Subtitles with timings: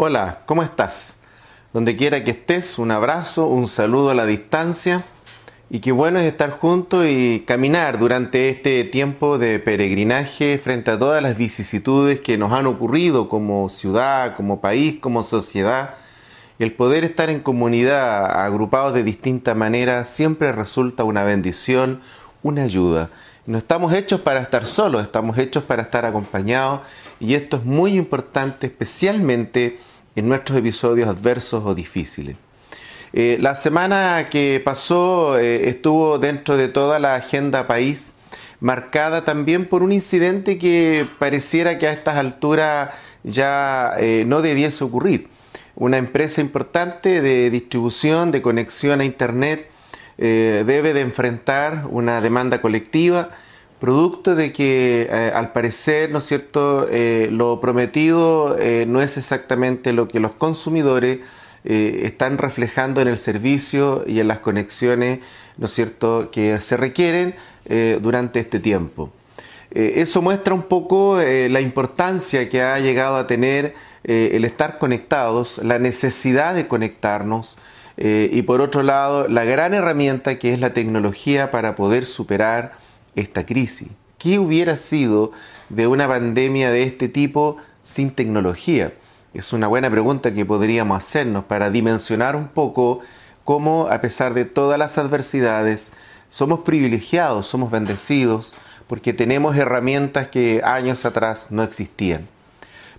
[0.00, 1.18] Hola, ¿cómo estás?
[1.72, 5.02] Donde quiera que estés, un abrazo, un saludo a la distancia
[5.70, 11.00] y qué bueno es estar juntos y caminar durante este tiempo de peregrinaje frente a
[11.00, 15.96] todas las vicisitudes que nos han ocurrido como ciudad, como país, como sociedad.
[16.60, 22.02] El poder estar en comunidad, agrupados de distintas maneras, siempre resulta una bendición,
[22.44, 23.10] una ayuda.
[23.48, 26.82] No estamos hechos para estar solos, estamos hechos para estar acompañados
[27.18, 29.78] y esto es muy importante, especialmente
[30.16, 32.36] en nuestros episodios adversos o difíciles.
[33.14, 38.12] Eh, la semana que pasó eh, estuvo dentro de toda la agenda país
[38.60, 42.90] marcada también por un incidente que pareciera que a estas alturas
[43.24, 45.28] ya eh, no debiese ocurrir.
[45.74, 49.70] Una empresa importante de distribución, de conexión a Internet,
[50.20, 53.30] debe de enfrentar una demanda colectiva
[53.78, 56.86] producto de que al parecer, ¿no es cierto?,
[57.30, 61.20] lo prometido no es exactamente lo que los consumidores
[61.64, 65.18] eh, están reflejando en el servicio y en las conexiones,
[65.58, 67.34] ¿no es cierto?, que se requieren
[67.66, 69.10] eh, durante este tiempo.
[69.72, 73.74] Eh, eso muestra un poco la importancia que ha llegado a tener
[74.04, 77.58] el estar conectados, la necesidad de conectarnos
[77.98, 82.72] y por otro lado la gran herramienta que es la tecnología para poder superar
[83.18, 83.88] esta crisis.
[84.18, 85.32] ¿Qué hubiera sido
[85.68, 88.92] de una pandemia de este tipo sin tecnología?
[89.34, 93.00] Es una buena pregunta que podríamos hacernos para dimensionar un poco
[93.44, 95.92] cómo, a pesar de todas las adversidades,
[96.28, 98.54] somos privilegiados, somos bendecidos,
[98.86, 102.26] porque tenemos herramientas que años atrás no existían.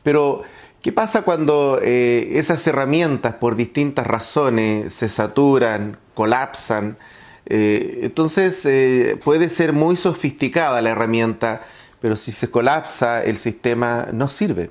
[0.04, 0.44] Pero,
[0.82, 6.98] ¿qué pasa cuando eh, esas herramientas, por distintas razones, se saturan, colapsan?
[7.50, 11.64] Eh, entonces, eh, puede ser muy sofisticada la herramienta,
[12.00, 14.70] pero si se colapsa, el sistema no sirve.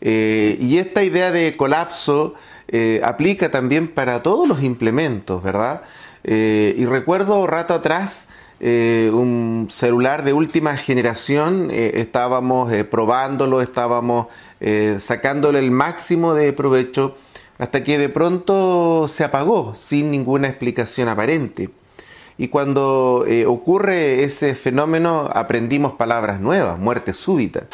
[0.00, 2.34] Eh, y esta idea de colapso
[3.04, 5.82] aplica también para todos los implementos, ¿verdad?
[6.24, 14.26] Y recuerdo rato atrás un celular de última generación, estábamos probándolo, estábamos
[14.98, 17.16] sacándole el máximo de provecho,
[17.58, 21.70] hasta que de pronto se apagó sin ninguna explicación aparente.
[22.36, 27.64] Y cuando ocurre ese fenómeno aprendimos palabras nuevas, muerte súbita.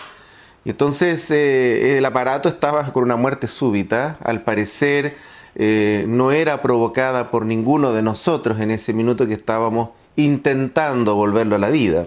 [0.65, 5.17] Y entonces eh, el aparato estaba con una muerte súbita, al parecer
[5.55, 11.57] eh, no era provocada por ninguno de nosotros en ese minuto que estábamos intentando volverlo
[11.57, 12.07] a la vida.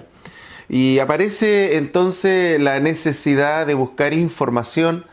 [0.69, 5.05] Y aparece entonces la necesidad de buscar información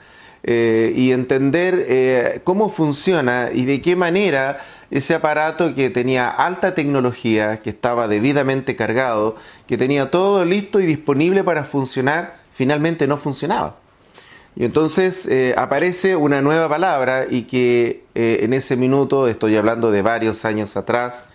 [0.43, 7.61] eh, y entender cómo funciona y de qué manera ese aparato que tenía alta tecnología,
[7.61, 9.37] que estaba debidamente cargado,
[9.67, 13.77] que tenía todo listo y disponible para funcionar, finalmente no funcionaba.
[14.57, 19.93] Y entonces eh, aparece una nueva palabra y que eh, en ese minuto, estoy hablando
[19.93, 21.27] de varios años atrás,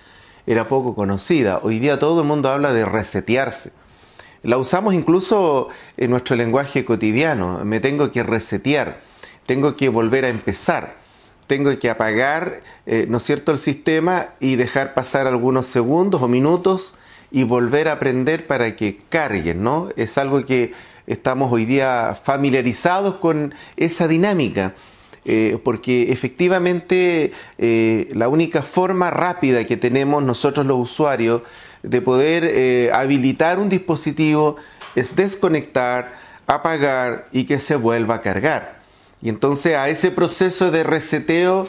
[0.45, 1.59] era poco conocida.
[1.63, 3.71] Hoy día todo el mundo habla de resetearse.
[4.43, 7.63] La usamos incluso en nuestro lenguaje cotidiano.
[7.65, 8.99] Me tengo que resetear,
[9.45, 10.97] tengo que volver a empezar,
[11.47, 16.27] tengo que apagar, eh, ¿no es cierto?, el sistema y dejar pasar algunos segundos o
[16.27, 16.95] minutos
[17.31, 19.89] y volver a aprender para que carguen, ¿no?
[19.95, 20.73] Es algo que
[21.07, 24.73] estamos hoy día familiarizados con esa dinámica.
[25.27, 31.41] Eh, porque efectivamente eh, la única forma rápida que tenemos nosotros los usuarios
[31.81, 34.57] de poder habilitar un dispositivo
[34.93, 36.13] es desconectar,
[36.45, 38.74] apagar y que se vuelva a cargar.
[39.25, 41.67] Y entonces a ese proceso de reseteo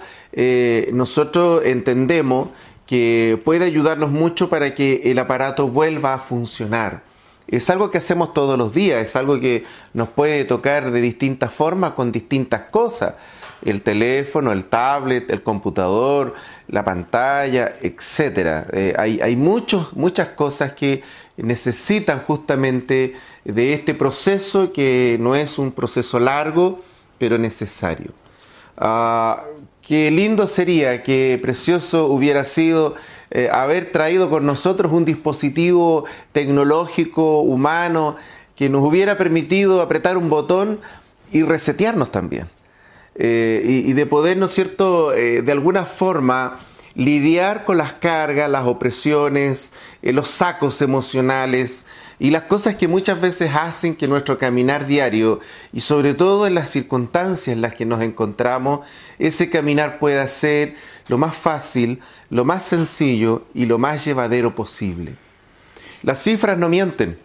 [0.92, 2.50] nosotros entendemos
[2.86, 7.02] que puede ayudarnos mucho para que el aparato vuelva a funcionar
[7.48, 11.52] es algo que hacemos todos los días, es algo que nos puede tocar de distintas
[11.52, 13.14] formas con distintas cosas.
[13.64, 16.34] El teléfono, el tablet, el computador,
[16.68, 18.66] la pantalla, etc.
[18.72, 21.02] Eh, hay, hay muchas cosas que
[21.36, 26.82] necesitan justamente de este proceso que no es un proceso largo,
[27.18, 28.10] pero necesario.
[28.76, 29.44] Ah,
[29.86, 32.94] qué lindo sería, qué precioso hubiera sido
[33.30, 38.16] eh, haber traído con nosotros un dispositivo tecnológico, humano,
[38.54, 40.80] que nos hubiera permitido apretar un botón
[41.32, 42.48] y resetearnos también.
[43.14, 46.58] Eh, y, de poder, ¿no es cierto?, eh, de alguna forma
[46.96, 49.72] lidiar con las cargas, las opresiones,
[50.02, 51.86] los sacos emocionales
[52.18, 55.40] y las cosas que muchas veces hacen que nuestro caminar diario
[55.74, 58.80] y sobre todo en las circunstancias en las que nos encontramos,
[59.18, 60.74] ese caminar pueda ser
[61.08, 62.00] lo más fácil,
[62.30, 65.16] lo más sencillo y lo más llevadero posible.
[66.02, 67.18] Las cifras no mienten.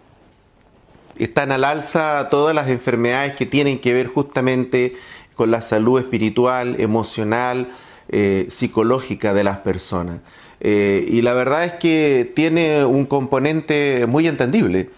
[1.18, 4.96] Están al alza todas las enfermedades que tienen que ver justamente
[5.36, 7.70] con la salud espiritual, emocional,
[8.12, 10.20] eh, psicológica de las personas.
[10.60, 14.90] Eh, y la verdad es que tiene un componente muy entendible.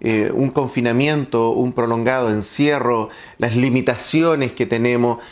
[0.00, 3.08] Eh, un confinamiento, un prolongado encierro,
[3.38, 5.22] las limitaciones que tenemos,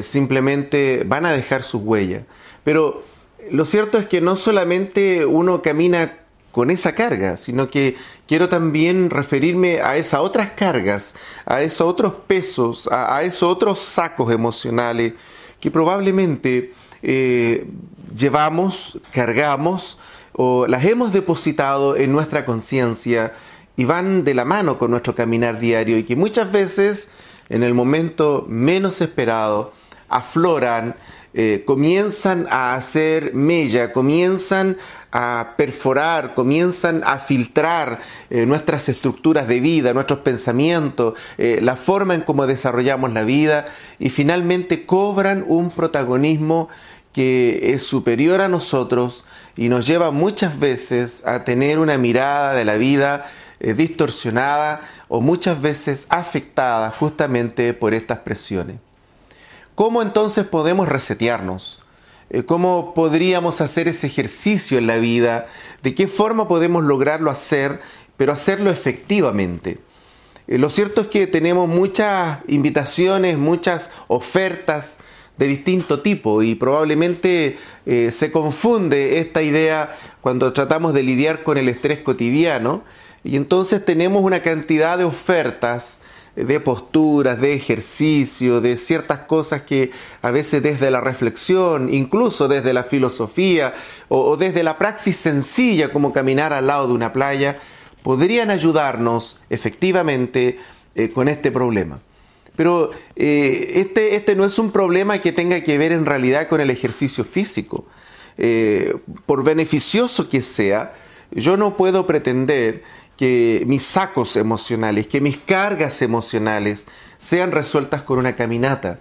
[0.00, 2.22] simplemente van a dejar sus huellas.
[2.62, 3.02] Pero
[3.50, 6.12] lo cierto es que no solamente uno camina
[6.56, 7.96] con esa carga, sino que
[8.26, 11.14] quiero también referirme a esas otras cargas,
[11.44, 15.12] a esos otros pesos, a, esos otros sacos emocionales
[15.66, 16.72] que probablemente
[17.02, 17.66] eh,
[18.16, 19.98] llevamos, cargamos
[20.32, 23.32] o las hemos depositado en nuestra conciencia
[23.76, 27.10] y van de la mano con nuestro caminar diario y que muchas veces
[27.48, 29.72] en el momento menos esperado
[30.08, 30.94] afloran,
[31.38, 34.78] eh, comienzan a hacer mella, comienzan
[35.12, 38.00] a perforar, comienzan a filtrar
[38.30, 43.66] eh, nuestras estructuras de vida, nuestros pensamientos, eh, la forma en cómo desarrollamos la vida
[43.98, 46.70] y finalmente cobran un protagonismo
[47.12, 52.64] que es superior a nosotros y nos lleva muchas veces a tener una mirada de
[52.64, 53.26] la vida
[53.60, 58.85] distorsionada o muchas veces afectada justamente por estas presiones.
[59.76, 61.80] ¿Cómo entonces podemos resetearnos?
[62.30, 65.48] Eh, ¿Cómo podríamos hacer ese ejercicio en la vida?
[65.82, 67.80] ¿De qué forma podemos lograrlo hacer,
[68.16, 69.76] pero hacerlo efectivamente?
[70.48, 74.96] Eh, lo cierto es que tenemos muchas invitaciones, muchas ofertas
[75.36, 81.58] de distinto tipo y probablemente eh, se confunde esta idea cuando tratamos de lidiar con
[81.58, 82.82] el estrés cotidiano
[83.24, 86.00] y entonces tenemos una cantidad de ofertas
[86.36, 89.90] de posturas, de ejercicio, de ciertas cosas que
[90.20, 93.72] a veces desde la reflexión, incluso desde la filosofía
[94.08, 97.58] o, desde la praxis sencilla como caminar al lado de una playa,
[98.02, 100.58] podrían ayudarnos efectivamente
[100.94, 101.98] eh, con este problema.
[102.54, 106.60] Pero eh, este, este, no es un problema que tenga que ver en realidad con
[106.60, 107.86] el ejercicio físico.
[108.38, 108.94] Eh,
[109.24, 110.92] por beneficioso que sea,
[111.30, 112.82] yo no puedo pretender
[113.16, 116.86] que mis sacos emocionales, que mis cargas emocionales
[117.16, 118.98] sean resueltas con una caminata.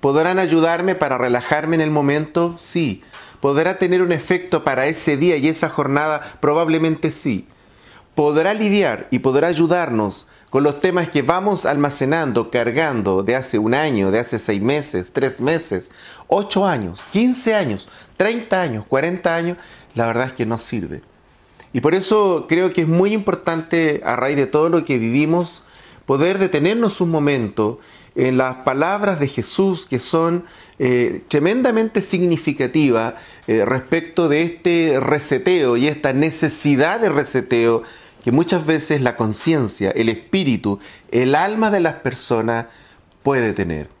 [0.00, 2.56] ¿Podrán ayudarme para relajarme en el momento?
[2.56, 3.02] Sí.
[3.40, 6.38] ¿Podrá tener un efecto para ese día y esa jornada?
[6.40, 7.46] Probablemente sí.
[8.14, 13.74] ¿Podrá lidiar y podrá ayudarnos con los temas que vamos almacenando, cargando de hace un
[13.74, 15.92] año, de hace seis meses, tres meses,
[16.26, 19.58] ocho años, quince años, treinta años, cuarenta años?
[19.94, 21.02] La verdad es que no sirve.
[21.72, 25.64] Y por eso creo que es muy importante, a raíz de todo lo que vivimos,
[26.06, 27.80] poder detenernos un momento
[28.14, 30.44] en las palabras de Jesús que son
[30.78, 33.14] eh, tremendamente significativas
[33.46, 37.82] eh, respecto de este reseteo y esta necesidad de reseteo
[38.24, 40.78] que muchas veces la conciencia, el espíritu,
[41.10, 42.66] el alma de las personas
[43.22, 43.97] puede tener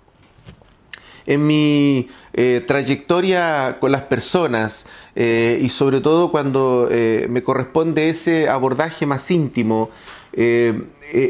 [1.28, 8.08] en mi eh, trayectoria con las personas eh, y sobre todo cuando eh, me corresponde
[8.08, 9.90] ese abordaje más íntimo,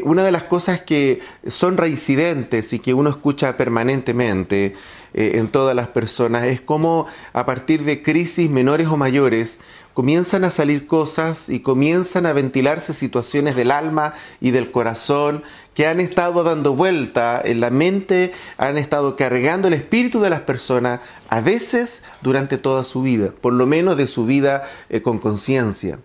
[0.03, 4.75] una de las cosas que son reincidentes y que uno escucha permanentemente
[5.13, 9.61] en todas las personas es cómo a partir de crisis menores o mayores
[9.99, 15.87] comienzan a salir cosas y comienzan a ventilarse situaciones del alma y del corazón que
[15.87, 21.01] han estado dando vuelta en la mente, han estado cargando el espíritu de las personas,
[21.27, 25.99] a veces durante toda su vida, por lo menos de su vida eh, con conciencia.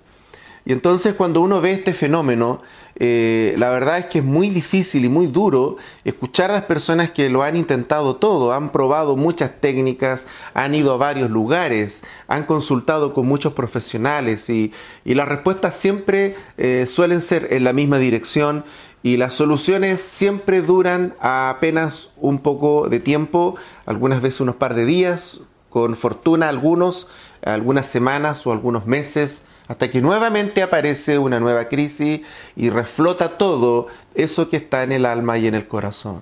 [0.67, 2.63] Y entonces cuando uno ve este fenómeno,
[2.97, 7.11] eh, la verdad es que es muy difícil y muy duro escuchar a las personas
[7.11, 12.45] que lo han intentado todo, han probado muchas técnicas, han ido a varios lugares, han
[12.45, 14.73] consultado con muchos profesionales y,
[15.05, 18.65] las respuestas siempre eh, suelen ser en la misma dirección
[19.05, 23.55] y las soluciones siempre duran apenas un poco de tiempo,
[23.87, 25.41] algunas veces unos par de días,
[25.75, 27.09] con fortuna algunos,
[27.43, 32.21] algunas semanas o algunos meses, hasta que nuevamente aparece una nueva crisis
[32.55, 36.21] y reflota todo eso que está en el alma y en el corazón.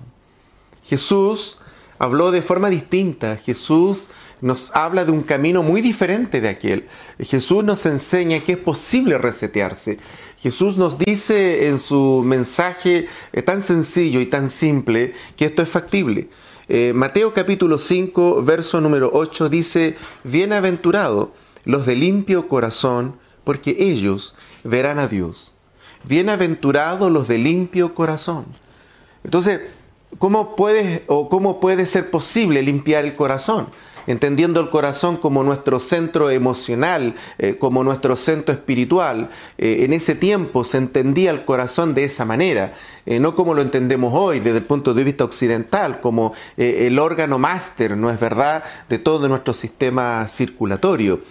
[0.83, 1.59] Jesús
[1.99, 3.37] habló de forma distinta.
[3.37, 4.09] Jesús
[4.41, 6.87] nos habla de un camino muy diferente de aquel.
[7.19, 9.99] Jesús nos enseña que es posible resetearse.
[10.39, 15.69] Jesús nos dice en su mensaje eh, tan sencillo y tan simple que esto es
[15.69, 16.29] factible.
[16.69, 21.29] Eh, Mateo capítulo 5, verso número 8 dice, Bienaventurados
[21.65, 25.55] los de limpio corazón, porque ellos verán a Dios.
[26.05, 28.45] Bienaventurados los de limpio corazón.
[29.25, 29.59] Entonces,
[30.19, 33.67] ¿cómo, puede, o ¿cómo puede ser posible limpiar el corazón?
[34.07, 39.29] Entendiendo el corazón como nuestro centro emocional, eh, como nuestro centro espiritual.
[39.57, 42.73] Eh, en ese tiempo se entendía el corazón de esa manera,
[43.05, 47.39] eh, no como lo entendemos hoy desde el punto de vista occidental, como el órgano
[47.39, 51.21] máster, ¿no es verdad?, de todo nuestro sistema circulatorio.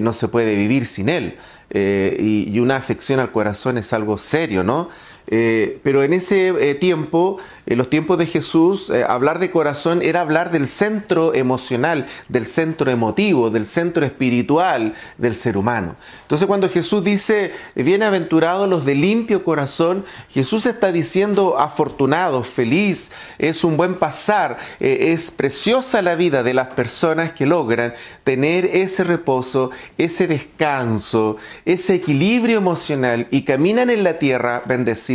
[0.00, 1.36] no se puede vivir sin él.
[1.72, 4.88] y, y una afección al corazón es algo serio, ¿no?
[5.26, 10.02] Eh, pero en ese eh, tiempo, en los tiempos de Jesús, eh, hablar de corazón
[10.02, 15.96] era hablar del centro emocional, del centro emotivo, del centro espiritual del ser humano.
[16.22, 23.64] Entonces cuando Jesús dice, bienaventurados los de limpio corazón, Jesús está diciendo afortunado, feliz, es
[23.64, 29.70] un buen pasar, es preciosa la vida de las personas que logran tener ese reposo,
[29.96, 34.62] ese descanso, ese equilibrio emocional y caminan en la tierra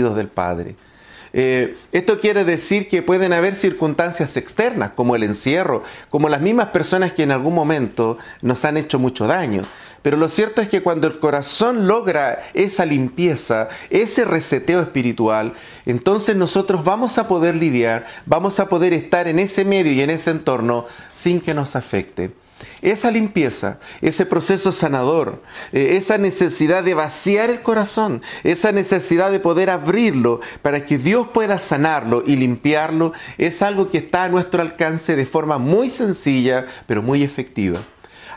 [0.01, 0.75] del Padre.
[1.31, 6.67] Eh, esto quiere decir que pueden haber circunstancias externas, como el encierro, como las mismas
[6.67, 9.61] personas que en algún momento nos han hecho mucho daño.
[10.01, 15.53] Pero lo cierto es que cuando el corazón logra esa limpieza, ese reseteo espiritual,
[15.85, 20.09] entonces nosotros vamos a poder lidiar, vamos a poder estar en ese medio y en
[20.09, 22.31] ese entorno sin que nos afecte.
[22.81, 29.39] Esa limpieza, ese proceso sanador, eh, esa necesidad de vaciar el corazón, esa necesidad de
[29.39, 34.61] poder abrirlo para que Dios pueda sanarlo y limpiarlo, es algo que está a nuestro
[34.61, 37.79] alcance de forma muy sencilla, pero muy efectiva.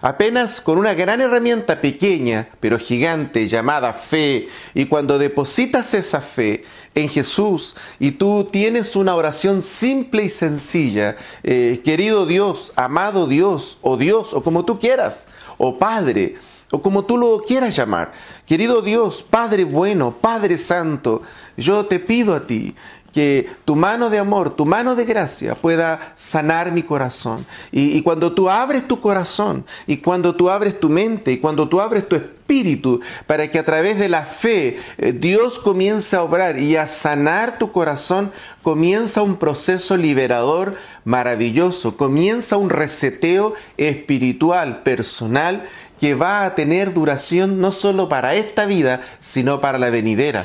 [0.04, 6.62] Apenas con una gran herramienta pequeña, pero gigante, llamada fe, y cuando depositas esa fe
[6.92, 13.78] en Jesús y tú tienes una oración simple y sencilla, eh, querido Dios, amado Dios,
[13.80, 16.34] o Dios, o como tú quieras, o Padre,
[16.72, 18.10] o como tú lo quieras llamar.
[18.44, 21.22] Querido Dios, Padre bueno, Padre Santo,
[21.56, 22.74] yo te pido a ti
[23.12, 27.44] que tu mano de amor, tu mano de gracia pueda sanar mi corazón.
[27.70, 31.80] Y, cuando tú abres tu corazón, y cuando tú abres tu mente, y cuando tú
[31.80, 36.58] abres tu espíritu, para que a través de la fe eh, Dios comience a obrar
[36.58, 45.64] y a sanar tu corazón, comienza un proceso liberador maravilloso, comienza un reseteo espiritual, personal,
[46.00, 50.44] que va a tener duración no solo para esta vida, sino para la venidera.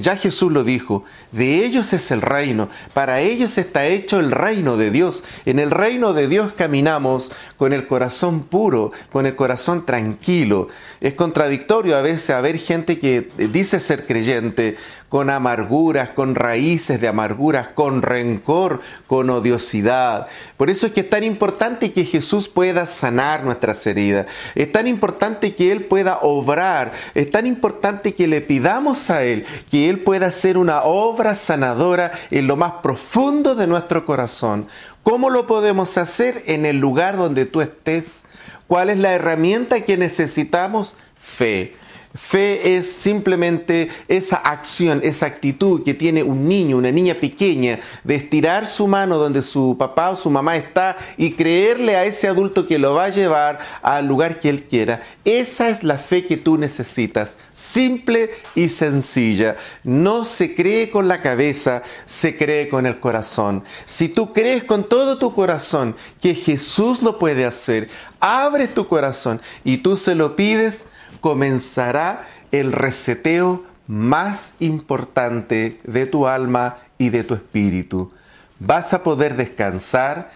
[0.00, 1.02] Ya Jesús lo dijo,
[1.32, 5.24] de ellos es el reino, para ellos está hecho el reino de Dios.
[5.44, 10.68] En el reino de Dios caminamos con el corazón puro, con el corazón tranquilo.
[11.00, 14.76] Es contradictorio a veces haber gente que dice ser creyente,
[15.08, 20.26] con amarguras, con raíces de amarguras, con rencor, con odiosidad.
[20.56, 24.26] Por eso es que es tan importante que Jesús pueda sanar nuestras heridas.
[24.54, 26.92] Es tan importante que Él pueda obrar.
[27.14, 32.12] Es tan importante que le pidamos a Él que Él pueda hacer una obra sanadora
[32.30, 34.66] en lo más profundo de nuestro corazón.
[35.02, 38.26] ¿Cómo lo podemos hacer en el lugar donde tú estés?
[38.66, 40.96] ¿Cuál es la herramienta que necesitamos?
[41.14, 41.74] Fe.
[42.18, 48.16] Fe es simplemente esa acción, esa actitud que tiene un niño, una niña pequeña, de
[48.16, 52.66] estirar su mano donde su papá o su mamá está y creerle a ese adulto
[52.66, 55.00] que lo va a llevar al lugar que él quiera.
[55.24, 59.56] Esa es la fe que tú necesitas, simple y sencilla.
[59.84, 63.62] No se cree con la cabeza, se cree con el corazón.
[63.84, 69.40] Si tú crees con todo tu corazón que Jesús lo puede hacer, abre tu corazón
[69.64, 70.88] y tú se lo pides,
[71.20, 78.12] comenzará el reseteo más importante de tu alma y de tu espíritu.
[78.60, 80.30] Vas a poder descansar,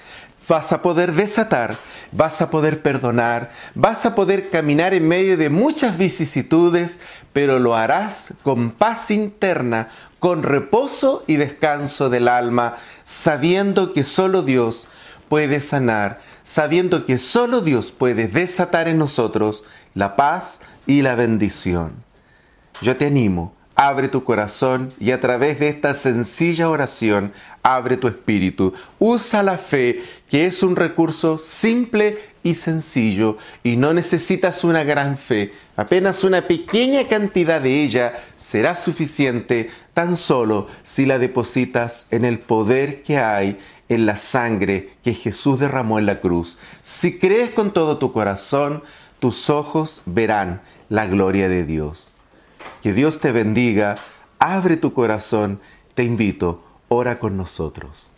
[0.48, 1.76] vas a poder desatar,
[2.12, 7.00] vas a poder perdonar, vas a poder caminar en medio de muchas vicisitudes,
[7.32, 9.88] pero lo harás con paz interna,
[10.18, 14.88] con reposo y descanso del alma, sabiendo que solo Dios
[15.28, 19.64] puede sanar, sabiendo que solo Dios puede desatar en nosotros
[19.94, 21.92] la paz y la bendición.
[22.80, 27.32] Yo te animo, abre tu corazón y a través de esta sencilla oración,
[27.62, 28.72] abre tu espíritu.
[28.98, 35.16] Usa la fe, que es un recurso simple y sencillo y no necesitas una gran
[35.16, 35.52] fe.
[35.76, 42.38] Apenas una pequeña cantidad de ella será suficiente tan solo si la depositas en el
[42.38, 43.58] poder que hay
[43.88, 46.58] en la sangre que Jesús derramó en la cruz.
[46.80, 48.82] Si crees con todo tu corazón,
[49.22, 52.10] tus ojos verán la gloria de Dios.
[52.82, 53.94] Que Dios te bendiga,
[54.40, 55.60] abre tu corazón,
[55.94, 58.10] te invito, ora con nosotros.